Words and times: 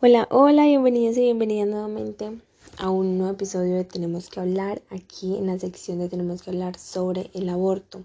Hola, 0.00 0.26
hola, 0.30 0.64
bienvenidos 0.64 1.16
y 1.16 1.20
bienvenidas 1.20 1.68
nuevamente 1.68 2.38
a 2.78 2.90
un 2.90 3.16
nuevo 3.16 3.32
episodio 3.32 3.76
de 3.76 3.84
Tenemos 3.84 4.28
que 4.28 4.40
hablar, 4.40 4.82
aquí 4.90 5.36
en 5.36 5.46
la 5.46 5.58
sección 5.58 6.00
de 6.00 6.08
Tenemos 6.08 6.42
que 6.42 6.50
hablar 6.50 6.76
sobre 6.78 7.30
el 7.32 7.48
aborto. 7.48 8.04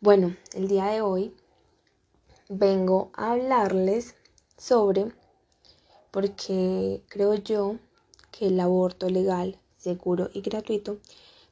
Bueno, 0.00 0.36
el 0.52 0.68
día 0.68 0.84
de 0.86 1.00
hoy 1.00 1.32
vengo 2.50 3.10
a 3.14 3.32
hablarles 3.32 4.14
sobre 4.58 5.10
porque 6.10 7.02
creo 7.08 7.34
yo 7.34 7.76
que 8.30 8.48
el 8.48 8.60
aborto 8.60 9.08
legal, 9.08 9.58
seguro 9.78 10.28
y 10.34 10.42
gratuito 10.42 10.98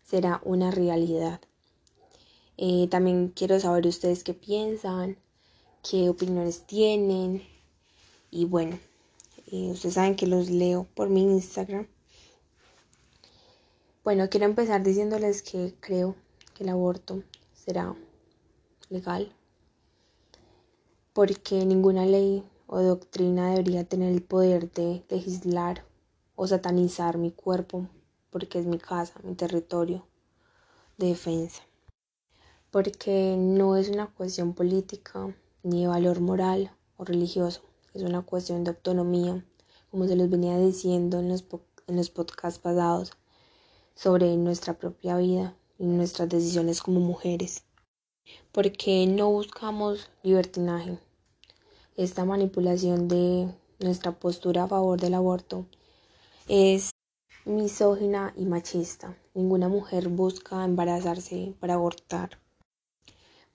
será 0.04 0.42
una 0.44 0.70
realidad. 0.70 1.40
Eh, 2.58 2.86
también 2.90 3.32
quiero 3.34 3.58
saber 3.58 3.86
ustedes 3.86 4.24
qué 4.24 4.34
piensan, 4.34 5.16
qué 5.82 6.10
opiniones 6.10 6.66
tienen 6.66 7.42
y 8.30 8.44
bueno, 8.44 8.78
ustedes 9.52 9.94
saben 9.94 10.16
que 10.16 10.26
los 10.26 10.48
leo 10.48 10.86
por 10.94 11.10
mi 11.10 11.22
Instagram. 11.22 11.86
Bueno, 14.02 14.28
quiero 14.30 14.46
empezar 14.46 14.82
diciéndoles 14.82 15.42
que 15.42 15.74
creo 15.78 16.16
que 16.54 16.64
el 16.64 16.70
aborto 16.70 17.22
será 17.52 17.94
legal 18.88 19.30
porque 21.12 21.66
ninguna 21.66 22.06
ley 22.06 22.42
o 22.66 22.80
doctrina 22.80 23.50
debería 23.50 23.84
tener 23.84 24.10
el 24.12 24.22
poder 24.22 24.72
de 24.72 25.04
legislar 25.10 25.84
o 26.34 26.46
satanizar 26.46 27.18
mi 27.18 27.30
cuerpo 27.30 27.86
porque 28.30 28.58
es 28.58 28.64
mi 28.64 28.78
casa, 28.78 29.20
mi 29.22 29.34
territorio 29.34 30.06
de 30.96 31.08
defensa. 31.08 31.62
Porque 32.70 33.36
no 33.38 33.76
es 33.76 33.90
una 33.90 34.06
cuestión 34.06 34.54
política 34.54 35.36
ni 35.62 35.82
de 35.82 35.88
valor 35.88 36.20
moral 36.20 36.74
o 36.96 37.04
religioso 37.04 37.60
es 37.94 38.02
una 38.02 38.22
cuestión 38.22 38.64
de 38.64 38.70
autonomía, 38.70 39.44
como 39.92 40.08
se 40.08 40.16
les 40.16 40.30
venía 40.30 40.58
diciendo 40.58 41.20
en 41.20 41.28
los, 41.28 41.44
en 41.86 41.96
los 41.96 42.08
podcasts 42.08 42.58
pasados, 42.58 43.12
sobre 43.94 44.34
nuestra 44.38 44.72
propia 44.72 45.18
vida 45.18 45.54
y 45.78 45.84
nuestras 45.84 46.30
decisiones 46.30 46.80
como 46.80 46.98
mujeres. 46.98 47.64
Porque 48.50 49.06
no 49.06 49.30
buscamos 49.30 50.08
libertinaje. 50.22 50.98
Esta 51.94 52.24
manipulación 52.24 53.06
de 53.06 53.54
nuestra 53.80 54.18
postura 54.18 54.64
a 54.64 54.68
favor 54.68 54.98
del 54.98 55.12
aborto 55.12 55.66
es 56.48 56.90
misógina 57.44 58.32
y 58.34 58.46
machista. 58.46 59.16
Ninguna 59.34 59.68
mujer 59.68 60.08
busca 60.08 60.64
embarazarse 60.64 61.54
para 61.60 61.74
abortar 61.74 62.42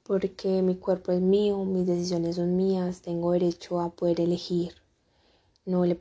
porque 0.07 0.61
mi 0.61 0.77
cuerpo 0.77 1.11
es 1.11 1.19
mío, 1.19 1.65
mis 1.65 1.85
decisiones 1.85 2.37
son 2.37 2.55
mías, 2.55 3.01
tengo 3.01 3.33
derecho 3.33 3.81
a 3.81 3.89
poder 3.89 4.21
elegir. 4.21 4.86
No 5.67 5.85
le, 5.85 5.95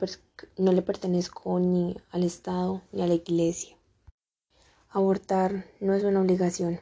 no 0.57 0.71
le 0.71 0.81
pertenezco 0.81 1.59
ni 1.59 1.95
al 2.09 2.23
Estado 2.23 2.81
ni 2.91 3.03
a 3.03 3.07
la 3.07 3.13
Iglesia. 3.13 3.77
Abortar 4.89 5.67
no 5.79 5.93
es 5.93 6.03
una 6.03 6.21
obligación, 6.21 6.79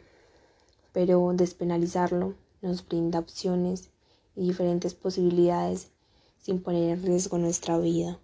pero 0.94 1.34
despenalizarlo 1.34 2.36
nos 2.62 2.88
brinda 2.88 3.20
opciones 3.20 3.90
y 4.38 4.48
diferentes 4.48 4.94
posibilidades 4.94 5.90
sin 6.38 6.64
poner 6.64 6.92
en 6.92 7.04
riesgo 7.04 7.38
nuestra 7.38 7.78
vida. 7.78 8.18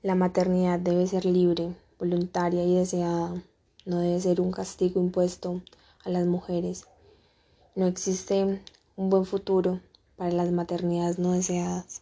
La 0.00 0.14
maternidad 0.14 0.78
debe 0.78 1.06
ser 1.06 1.26
libre, 1.26 1.76
voluntaria 1.98 2.64
y 2.64 2.76
deseada, 2.76 3.42
no 3.84 3.98
debe 3.98 4.18
ser 4.18 4.40
un 4.40 4.50
castigo 4.50 4.98
impuesto 4.98 5.60
a 6.04 6.08
las 6.08 6.24
mujeres 6.24 6.86
no 7.74 7.86
existe 7.86 8.60
un 8.96 9.08
buen 9.08 9.24
futuro 9.24 9.80
para 10.16 10.30
las 10.30 10.52
maternidades 10.52 11.18
no 11.18 11.32
deseadas, 11.32 12.01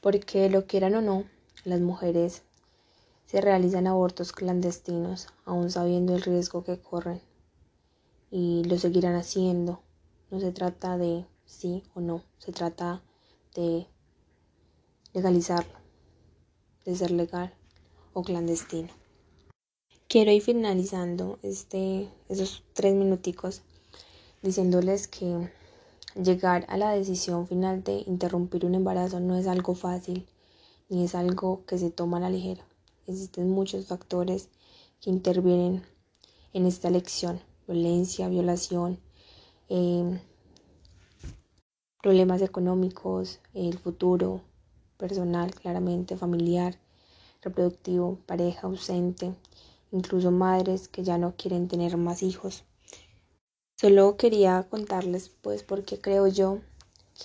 porque 0.00 0.48
lo 0.48 0.66
quieran 0.66 0.94
o 0.94 1.00
no, 1.00 1.24
las 1.64 1.80
mujeres 1.80 2.42
se 3.26 3.40
realizan 3.40 3.86
abortos 3.86 4.32
clandestinos, 4.32 5.28
aún 5.44 5.70
sabiendo 5.70 6.14
el 6.14 6.22
riesgo 6.22 6.64
que 6.64 6.78
corren, 6.78 7.20
y 8.30 8.64
lo 8.64 8.78
seguirán 8.78 9.14
haciendo. 9.14 9.80
No 10.30 10.40
se 10.40 10.52
trata 10.52 10.96
de 10.98 11.26
sí 11.44 11.82
o 11.94 12.00
no, 12.00 12.22
se 12.38 12.52
trata 12.52 13.02
de 13.54 13.86
legalizarlo, 15.12 15.74
de 16.84 16.96
ser 16.96 17.10
legal 17.10 17.54
o 18.12 18.22
clandestino. 18.22 18.88
Quiero 20.08 20.30
ir 20.30 20.42
finalizando 20.42 21.38
este, 21.42 22.08
esos 22.28 22.64
tres 22.74 22.94
minuticos 22.94 23.62
diciéndoles 24.42 25.08
que 25.08 25.50
llegar 26.14 26.66
a 26.68 26.76
la 26.76 26.90
decisión 26.90 27.46
final 27.46 27.82
de 27.82 28.04
interrumpir 28.06 28.66
un 28.66 28.74
embarazo 28.74 29.20
no 29.20 29.36
es 29.36 29.46
algo 29.46 29.74
fácil 29.74 30.26
ni 30.88 31.04
es 31.04 31.14
algo 31.14 31.64
que 31.66 31.78
se 31.78 31.90
toma 31.90 32.18
a 32.18 32.20
la 32.20 32.30
ligera. 32.30 32.64
Existen 33.06 33.48
muchos 33.50 33.86
factores 33.86 34.48
que 35.00 35.10
intervienen 35.10 35.82
en 36.52 36.66
esta 36.66 36.88
elección, 36.88 37.40
violencia, 37.66 38.28
violación, 38.28 38.98
em, 39.68 40.20
problemas 42.02 42.42
económicos, 42.42 43.40
el 43.54 43.78
futuro 43.78 44.42
personal, 44.98 45.54
claramente 45.54 46.16
familiar, 46.16 46.78
reproductivo, 47.40 48.18
pareja 48.26 48.66
ausente, 48.66 49.34
incluso 49.92 50.30
madres 50.30 50.88
que 50.88 51.02
ya 51.02 51.16
no 51.16 51.34
quieren 51.36 51.68
tener 51.68 51.96
más 51.96 52.22
hijos. 52.22 52.64
Solo 53.82 54.16
quería 54.16 54.64
contarles 54.70 55.28
pues 55.28 55.64
porque 55.64 55.98
creo 56.00 56.28
yo 56.28 56.60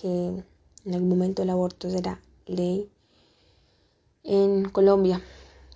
que 0.00 0.08
en 0.08 0.92
algún 0.92 1.08
momento 1.08 1.44
el 1.44 1.50
aborto 1.50 1.88
será 1.88 2.20
ley 2.46 2.90
en 4.24 4.68
Colombia 4.68 5.22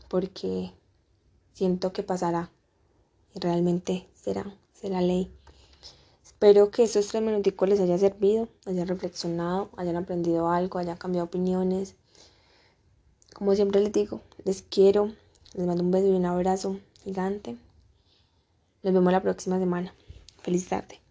porque 0.09 0.73
siento 1.53 1.93
que 1.93 2.03
pasará 2.03 2.51
y 3.33 3.39
realmente 3.39 4.09
será, 4.13 4.57
será 4.73 5.01
ley. 5.01 5.33
Espero 6.25 6.73
que 6.73 6.83
estos 6.83 7.07
tres 7.07 7.23
minuticos 7.23 7.69
les 7.69 7.79
haya 7.79 7.97
servido, 7.97 8.49
hayan 8.67 8.89
reflexionado, 8.89 9.71
hayan 9.77 9.95
aprendido 9.95 10.49
algo, 10.51 10.81
hayan 10.81 10.97
cambiado 10.97 11.27
opiniones. 11.27 11.95
Como 13.33 13.55
siempre 13.55 13.81
les 13.83 13.93
digo, 13.93 14.21
les 14.45 14.63
quiero, 14.63 15.13
les 15.55 15.65
mando 15.65 15.85
un 15.85 15.93
beso 15.93 16.09
y 16.09 16.17
un 16.17 16.27
abrazo 16.27 16.81
gigante. 17.05 17.57
Nos 18.83 18.93
vemos 18.93 19.13
la 19.13 19.23
próxima 19.23 19.61
semana. 19.61 19.95
Feliz 20.43 20.69
tarde. 20.69 21.02